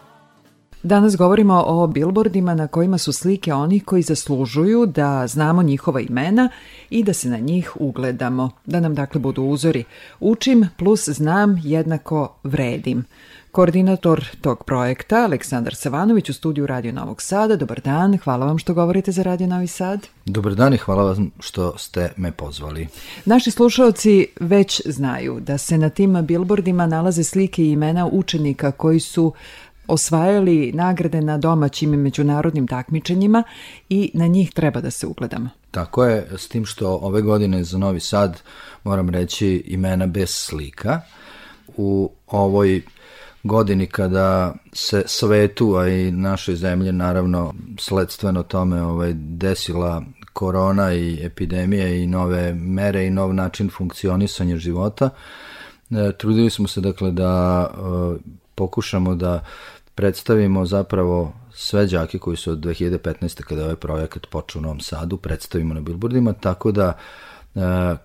[0.83, 6.49] Danas govorimo o bilbordima na kojima su slike onih koji zaslužuju da znamo njihova imena
[6.89, 9.83] i da se na njih ugledamo, da nam dakle budu uzori.
[10.19, 13.05] Učim plus znam jednako vredim.
[13.59, 17.55] Koordinator tog projekta, Aleksandar Savanović u studiju Radio Novog Sada.
[17.55, 20.07] Dobar dan, hvala vam što govorite za Radio Novi Sad.
[20.25, 22.87] Dobar dan i hvala vam što ste me pozvali.
[23.25, 28.99] Naši slušalci već znaju da se na tim bilbordima nalaze slike i imena učenika koji
[28.99, 29.33] su
[29.87, 33.43] osvajali nagrade na domaćim i međunarodnim takmičenjima
[33.89, 35.49] i na njih treba da se ugledamo.
[35.71, 38.41] Tako je, s tim što ove godine za Novi Sad
[38.83, 41.01] moram reći imena bez slika.
[41.77, 42.81] U ovoj
[43.43, 51.25] godini kada se svetu, a i našoj zemlji naravno sledstveno tome ovaj, desila korona i
[51.25, 55.09] epidemija i nove mere i nov način funkcionisanja života,
[55.91, 57.77] e, trudili smo se dakle da e,
[58.55, 59.45] pokušamo da
[59.95, 63.41] predstavimo zapravo sve đake koji su od 2015.
[63.43, 66.97] kada je ovaj projekat počeo u Novom Sadu, predstavimo na billboardima, tako da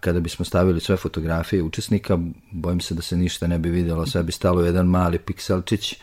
[0.00, 2.18] kada bismo stavili sve fotografije učesnika,
[2.50, 5.94] bojim se da se ništa ne bi videlo, sve bi stalo jedan mali pikselčić,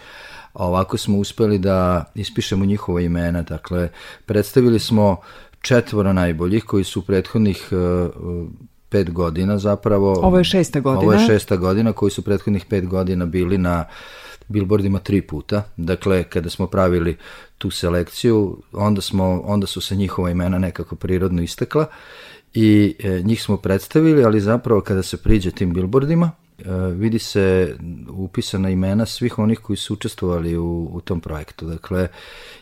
[0.53, 3.89] a ovako smo uspeli da ispišemo njihova imena, dakle,
[4.25, 5.17] predstavili smo
[5.61, 7.75] četvora najboljih koji su u prethodnih e,
[8.89, 10.19] pet godina zapravo...
[10.21, 11.01] Ovo je šesta godina.
[11.01, 13.85] Ovo je šesta godina koji su prethodnih pet godina bili na
[14.47, 15.63] billboardima tri puta.
[15.77, 17.17] Dakle, kada smo pravili
[17.57, 21.85] tu selekciju, onda, smo, onda su se njihova imena nekako prirodno istekla
[22.53, 27.75] i e, njih smo predstavili, ali zapravo kada se priđe tim billboardima, e, vidi se
[28.09, 31.65] upisana imena svih onih koji su učestvovali u, u tom projektu.
[31.65, 32.07] Dakle,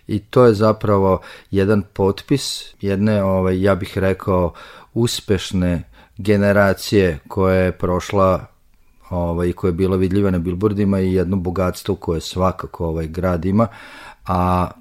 [0.07, 1.21] i to je zapravo
[1.51, 4.53] jedan potpis jedne, ovaj, ja bih rekao,
[4.93, 5.83] uspešne
[6.17, 8.45] generacije koja je prošla
[9.09, 13.67] ovaj, koja je bila vidljiva na bilbordima i jedno bogatstvo koje svakako ovaj grad ima,
[14.27, 14.71] a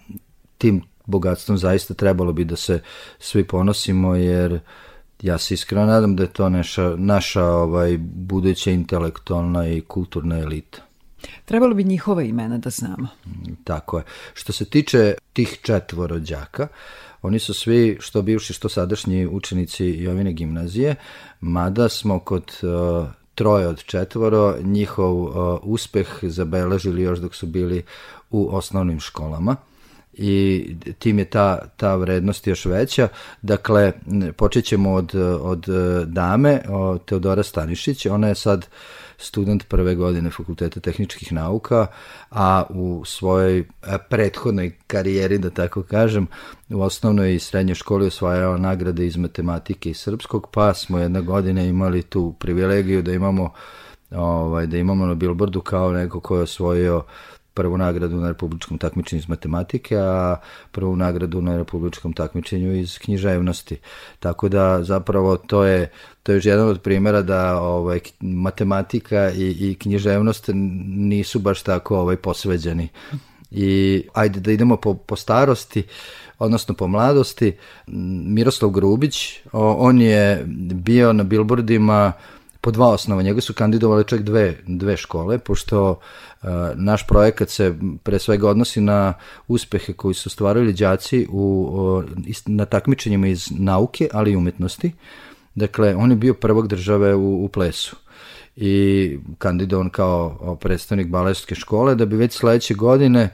[0.58, 2.80] tim bogatstvom zaista trebalo bi da se
[3.18, 4.60] svi ponosimo jer
[5.22, 10.78] ja se iskreno nadam da je to naša, naša ovaj, buduća intelektualna i kulturna elita.
[11.44, 13.08] Trebalo bi njihova imena da znamo.
[13.64, 14.04] Tako je.
[14.34, 16.68] Što se tiče tih četvoro đaka,
[17.22, 20.94] oni su svi, što bivši, što sadašnji učenici Jovine gimnazije,
[21.40, 27.82] mada smo kod uh, troje od četvoro njihov uh, uspeh zabeležili još dok su bili
[28.30, 29.56] u osnovnim školama
[30.18, 30.66] i
[30.98, 33.08] tim je ta, ta vrednost još veća.
[33.42, 33.92] Dakle,
[34.36, 35.66] počet ćemo od, od
[36.06, 38.66] dame, od Teodora Stanišić, ona je sad
[39.18, 41.86] student prve godine Fakulteta tehničkih nauka,
[42.30, 43.64] a u svojoj
[44.08, 46.26] prethodnoj karijeri, da tako kažem,
[46.70, 51.62] u osnovnoj i srednjoj školi osvajao nagrade iz matematike i srpskog, pa smo jedna godina
[51.62, 53.52] imali tu privilegiju da imamo
[54.10, 57.02] ovaj, da imamo na billboardu kao neko ko je osvojio
[57.58, 60.36] prvu nagradu na republičkom takmičenju iz matematike, a
[60.70, 63.76] prvu nagradu na republičkom takmičenju iz književnosti.
[64.20, 65.90] Tako da zapravo to je
[66.22, 70.50] to je još jedan od primjera da ovaj matematika i, i književnost
[71.10, 72.88] nisu baš tako ovaj posveđeni.
[73.50, 75.82] I ajde da idemo po, po starosti,
[76.38, 77.56] odnosno po mladosti.
[78.36, 80.44] Miroslav Grubić, on je
[80.74, 82.12] bio na billboardima
[82.60, 83.22] po dva osnova.
[83.22, 88.80] Njega su kandidovali čak dve, dve škole, pošto uh, naš projekat se pre svega odnosi
[88.80, 89.14] na
[89.48, 92.04] uspehe koji su stvarali đaci u, uh,
[92.46, 94.92] na takmičenjima iz nauke, ali i umetnosti.
[95.54, 97.96] Dakle, on je bio prvog države u, u plesu
[98.56, 103.30] i kandidovan kao predstavnik baletske škole, da bi već sledeće godine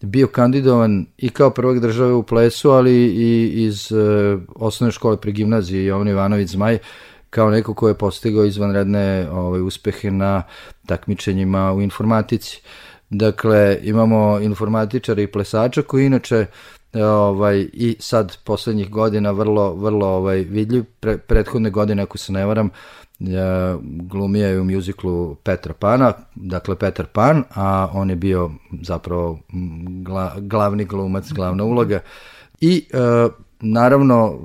[0.00, 5.32] bio kandidovan i kao prvog države u plesu, ali i iz uh, osnovne škole pri
[5.32, 6.78] gimnaziji Jovan Ivanović Zmaj,
[7.34, 10.42] kao neko ko je postigao izvanredne ovaj, uspehe na
[10.86, 12.62] takmičenjima u informatici.
[13.10, 16.46] Dakle, imamo informatičara i plesača koji inače
[16.94, 20.84] ovaj, i sad poslednjih godina vrlo, vrlo ovaj, vidljiv.
[21.00, 22.70] Pre, prethodne godine, ako se ne varam,
[23.18, 28.50] ja, glumija je u mjuziklu Petra Pana, dakle Petar Pan, a on je bio
[28.82, 29.38] zapravo
[30.02, 32.00] gla, glavni glumac, glavna uloga.
[32.60, 33.28] I e,
[33.60, 34.38] naravno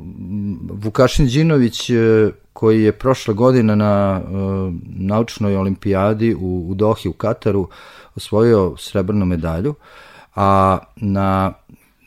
[0.70, 7.14] Vukašin Đinović e, koji je prošle godine na uh, naučnoj olimpijadi u, u Dohi u
[7.14, 7.70] Kataru
[8.16, 9.76] osvojio srebrnu medalju,
[10.36, 11.54] a na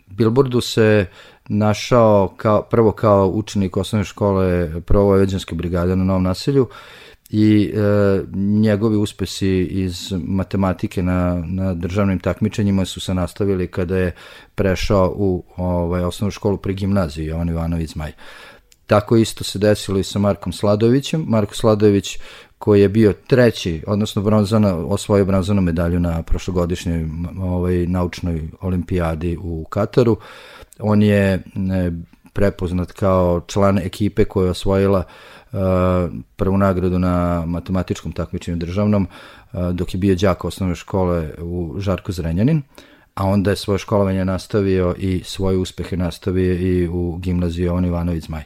[0.06, 1.06] Billboardu se
[1.48, 6.68] našao kao, prvo kao učenik osnovne škole Vojvođanske brigade na Novom naselju
[7.30, 14.14] i e, njegovi uspesi iz matematike na, na državnim takmičenjima su se nastavili kada je
[14.54, 18.12] prešao u ovaj, osnovnu školu pri gimnaziji Jovan Ivanović Zmaj.
[18.92, 21.24] Tako isto se desilo i sa Markom Sladovićem.
[21.28, 22.18] Marko Sladović
[22.58, 27.06] koji je bio treći, odnosno bronzana, osvojio bronzanu medalju na prošlogodišnjoj
[27.40, 30.16] ovaj, naučnoj olimpijadi u Kataru.
[30.78, 31.92] On je ne,
[32.32, 35.02] prepoznat kao član ekipe koja je osvojila
[35.52, 35.58] uh,
[36.36, 39.06] prvu nagradu na matematičkom takmičenju državnom,
[39.52, 42.62] uh, dok je bio đak osnovne škole u Žarko Zrenjanin,
[43.14, 48.24] a onda je svoje školovanje nastavio i svoje uspehe nastavio i u gimnaziji Jovan Ivanović
[48.24, 48.44] Zmaj.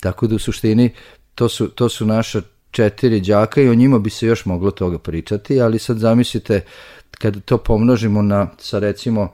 [0.00, 0.90] Tako da u suštini
[1.34, 4.98] to su, to su naša četiri đaka i o njima bi se još moglo toga
[4.98, 6.64] pričati, ali sad zamislite
[7.10, 9.32] kada to pomnožimo na, sa recimo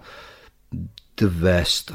[1.16, 1.92] 200,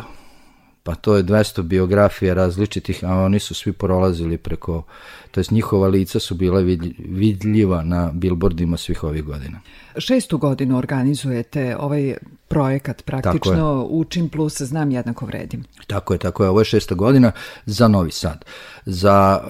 [0.84, 4.84] pa to je 200 biografija različitih, a oni su svi prolazili preko,
[5.32, 6.61] to jest njihova lica su bila
[6.99, 9.59] vidljiva na bilbordima svih ovih godina.
[9.97, 12.15] Šestu godinu organizujete ovaj
[12.47, 15.63] projekat praktično Učim plus znam jednako vredim.
[15.88, 16.49] Tako je, tako je.
[16.49, 17.32] Ovo je šesta godina
[17.65, 18.45] za Novi Sad.
[18.86, 19.41] Za,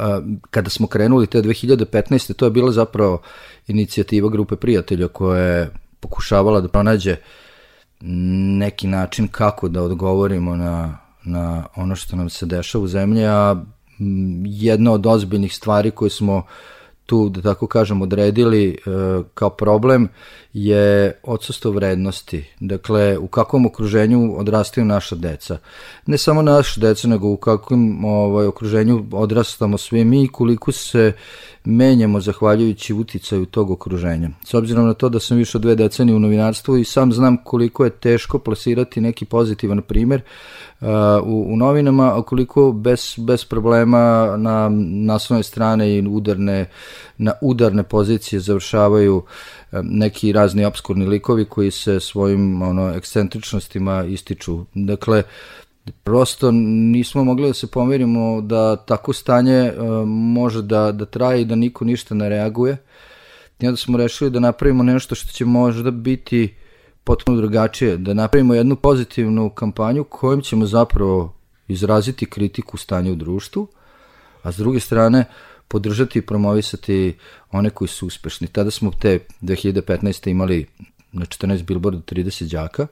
[0.50, 2.34] kada smo krenuli te 2015.
[2.34, 3.22] to je bila zapravo
[3.68, 5.70] inicijativa grupe prijatelja koja je
[6.00, 7.16] pokušavala da pronađe
[8.60, 10.98] neki način kako da odgovorimo na
[11.30, 13.56] na ono što nam se dešava u zemlji, a
[14.46, 16.44] jedna od ozbiljnih stvari koje smo
[17.06, 18.78] tu, da tako kažem, odredili e,
[19.34, 20.08] kao problem
[20.54, 22.46] je odsustvo vrednosti.
[22.60, 25.58] Dakle, u kakvom okruženju odrastaju naša deca.
[26.06, 31.14] Ne samo naša deca, nego u kakvom ovaj, okruženju odrastamo svi mi i koliko se
[31.66, 34.30] menjamo zahvaljujući uticaju tog okruženja.
[34.44, 37.38] S obzirom na to da sam više od dve decenije u novinarstvu i sam znam
[37.44, 40.22] koliko je teško plasirati neki pozitivan primer
[40.82, 40.88] uh,
[41.24, 46.66] u, u novinama, a koliko bez, bez problema na naslovne strane i udarne,
[47.18, 49.24] na udarne pozicije završavaju
[49.72, 54.66] neki razni obskurni likovi koji se svojim ono, ekscentričnostima ističu.
[54.74, 55.24] Dakle,
[56.04, 61.46] prosto nismo mogli da se pomirimo da tako stanje uh, može da, da traje i
[61.46, 62.78] da niko ništa ne reaguje.
[63.60, 66.54] I onda smo rešili da napravimo nešto što će možda biti
[67.04, 71.34] potpuno drugačije, da napravimo jednu pozitivnu kampanju kojom ćemo zapravo
[71.68, 73.68] izraziti kritiku stanja u društvu,
[74.44, 75.26] a s druge strane
[75.70, 77.18] podržati i promovisati
[77.52, 78.48] one koji su uspešni.
[78.48, 80.30] Tada smo te 2015.
[80.30, 80.66] imali
[81.12, 82.88] na 14 billboarda 30 đaka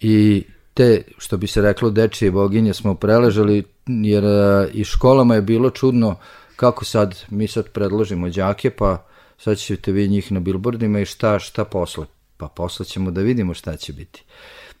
[0.00, 0.44] i
[0.74, 5.70] te, što bi se reklo, dečije boginje smo preležali, jer e, i školama je bilo
[5.70, 6.16] čudno
[6.56, 9.06] kako sad, mi sad predložimo đake, pa
[9.38, 12.06] sad ćete vi njih na billboardima i šta, šta posle?
[12.36, 14.24] Pa posle ćemo da vidimo šta će biti.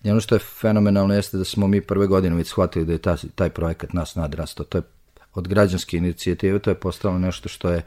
[0.04, 2.98] I ono što je fenomenalno jeste da smo mi prve godine već shvatili da je
[2.98, 4.66] ta, taj projekat nas nadrastao.
[4.66, 4.82] To je
[5.34, 7.82] od građanske inicijative, to je postalo nešto što je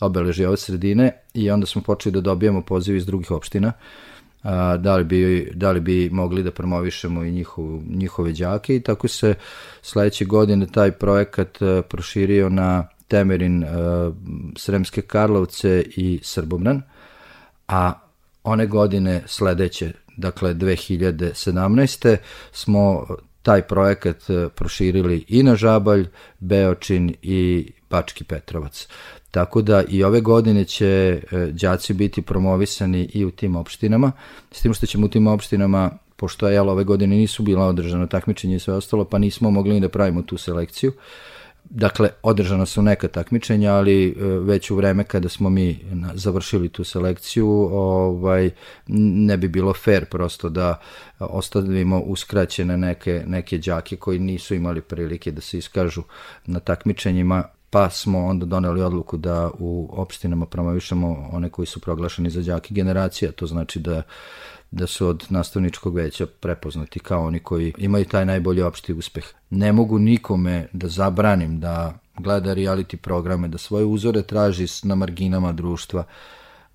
[0.00, 3.72] obeležio ove sredine i onda smo počeli da dobijamo poziv iz drugih opština
[4.44, 8.80] a, da, li bi, da li bi mogli da promovišemo i njihov, njihove đake i
[8.80, 9.34] tako se
[9.82, 14.12] sledeće godine taj projekat a, proširio na Temerin, a,
[14.56, 16.82] Sremske Karlovce i Srbobran,
[17.68, 17.92] a
[18.42, 22.16] one godine sledeće, dakle 2017.
[22.52, 23.06] smo
[23.44, 24.24] taj projekat
[24.54, 26.06] proširili i na Žabalj,
[26.40, 28.88] Beočin i Bački Petrovac.
[29.30, 31.20] Tako da i ove godine će e,
[31.52, 34.12] đaci biti promovisani i u tim opštinama,
[34.50, 38.56] s tim što ćemo u tim opštinama pošto je ove godine nisu bila održana takmičenja
[38.56, 40.92] i sve ostalo, pa nismo mogli da pravimo tu selekciju.
[41.70, 45.78] Dakle, održana su neka takmičenja, ali e, već u vreme kada smo mi
[46.14, 48.50] završili tu selekciju, ovaj,
[48.88, 50.80] ne bi bilo fair prosto da
[51.18, 56.02] ostavimo uskraćene neke, neke đake koji nisu imali prilike da se iskažu
[56.46, 57.44] na takmičenjima
[57.74, 62.74] pa smo onda doneli odluku da u opštinama promovišemo one koji su proglašeni za đaki
[62.74, 64.02] generacija, to znači da
[64.74, 69.24] da su od nastavničkog veća prepoznati kao oni koji imaju taj najbolji opšti uspeh.
[69.50, 75.52] Ne mogu nikome da zabranim da gleda reality programe, da svoje uzore traži na marginama
[75.52, 76.04] društva,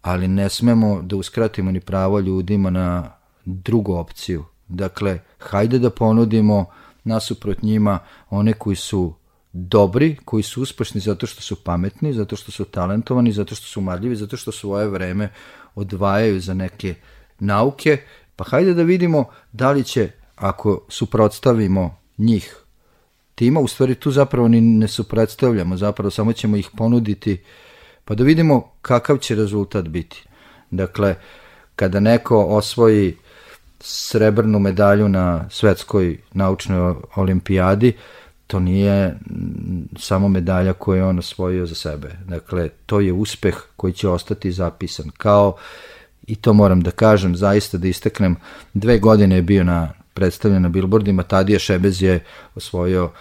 [0.01, 3.11] ali ne smemo da uskratimo ni pravo ljudima na
[3.45, 4.45] drugu opciju.
[4.67, 6.65] Dakle, hajde da ponudimo
[7.03, 9.13] nasuprot njima one koji su
[9.53, 13.81] dobri, koji su uspešni zato što su pametni, zato što su talentovani, zato što su
[13.81, 15.29] marljivi, zato što svoje vreme
[15.75, 16.95] odvajaju za neke
[17.39, 17.97] nauke,
[18.35, 22.55] pa hajde da vidimo da li će, ako suprotstavimo njih
[23.35, 27.37] tima, u stvari tu zapravo ni ne suprotstavljamo, zapravo samo ćemo ih ponuditi,
[28.05, 30.23] pa da vidimo kakav će rezultat biti.
[30.71, 31.15] Dakle,
[31.75, 33.15] kada neko osvoji
[33.79, 37.93] srebrnu medalju na svetskoj naučnoj olimpijadi,
[38.47, 39.15] to nije
[39.97, 42.11] samo medalja koju je on osvojio za sebe.
[42.25, 45.09] Dakle, to je uspeh koji će ostati zapisan.
[45.17, 45.55] Kao,
[46.29, 48.35] i to moram da kažem, zaista da isteknem,
[48.73, 52.23] dve godine je bio na predstavljen na billboardima, Tadija Šebez je
[52.55, 53.11] osvojio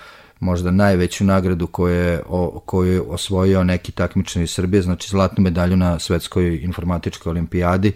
[0.41, 5.43] možda najveću nagradu koju je, o, koju je osvojio neki takmičar iz Srbije, znači zlatnu
[5.43, 7.93] medalju na svetskoj informatičkoj olimpijadi.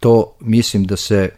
[0.00, 1.28] To mislim da se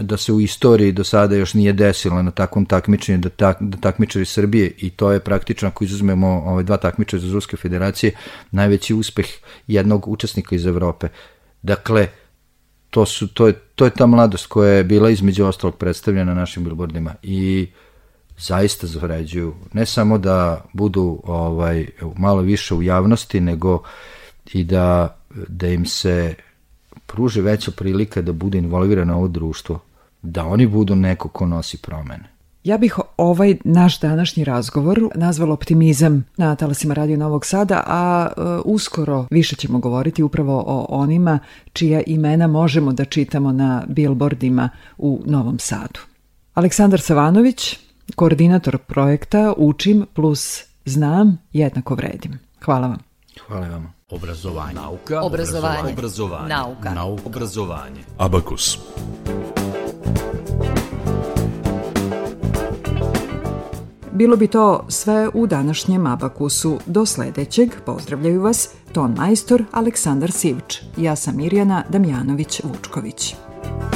[0.00, 3.78] da se u istoriji do sada još nije desilo na takvom takmičenju da, tak, da
[3.78, 8.12] takmičari Srbije i to je praktično ako izuzmemo ove dva takmičara iz Ruske federacije
[8.50, 9.26] najveći uspeh
[9.66, 11.08] jednog učesnika iz Evrope.
[11.62, 12.08] Dakle,
[12.90, 16.40] to, su, to, je, to je ta mladost koja je bila između ostalog predstavljena na
[16.40, 17.68] našim billboardima i
[18.38, 21.86] zaista zavređuju ne samo da budu ovaj
[22.16, 23.82] malo više u javnosti nego
[24.52, 25.16] i da
[25.48, 26.34] da im se
[27.06, 29.80] pruži veća prilika da bude involvirano ovo društvo,
[30.22, 32.31] da oni budu neko ko nosi promene.
[32.64, 38.40] Ja bih ovaj naš današnji razgovor nazvala optimizam na talasima Radio Novog Sada, a e,
[38.64, 41.38] uskoro više ćemo govoriti upravo o onima
[41.72, 46.00] čija imena možemo da čitamo na billboardima u Novom Sadu.
[46.54, 47.78] Aleksandar Savanović,
[48.14, 52.38] koordinator projekta Učim plus znam jednako vredim.
[52.64, 52.98] Hvala vam.
[53.46, 53.92] Hvala vam.
[54.10, 54.74] Obrazovanje.
[54.74, 55.22] Nauka.
[55.22, 55.92] Obrazovanje.
[55.92, 56.48] Obrazovanje.
[56.48, 56.94] Nauka.
[56.94, 57.22] Nauka.
[57.26, 58.00] Obrazovanje.
[58.18, 58.78] Abakus.
[64.14, 66.78] Bilo bi to sve u današnjem Abakusu.
[66.86, 70.78] Do sledećeg pozdravljaju vas ton majstor Aleksandar Sivč.
[70.96, 73.34] Ja sam Mirjana Damjanović-Vučković.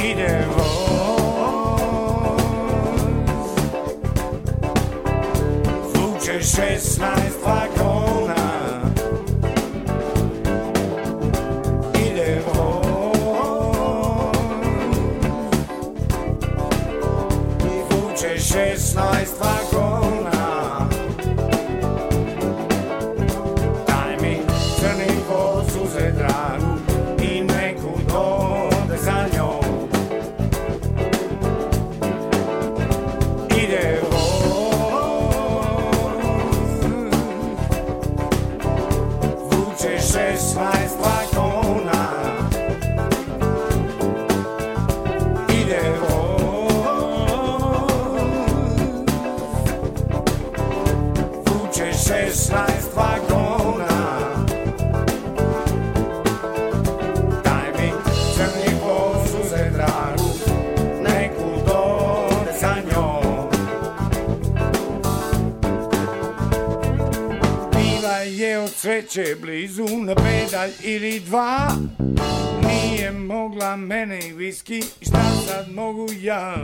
[0.03, 0.63] Idemo
[5.93, 7.01] Vuče 16
[7.45, 8.16] vagona
[69.07, 71.71] sreće blizu na pedalj ili dva.
[72.67, 76.55] Nije mogla mene i viski, šta sad mogu ja?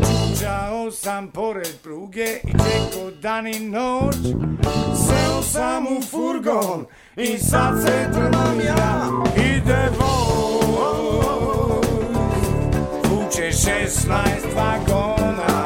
[0.00, 4.16] Čučao sam pored pruge i čekao dan i noć.
[5.06, 6.86] Seo sam u furgon
[7.16, 9.10] i sad se trmam ja.
[9.36, 11.28] Ide voz,
[13.04, 14.08] vuče 16
[14.56, 15.57] vagona